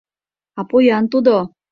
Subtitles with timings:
[0.59, 1.35] —А поян тудо!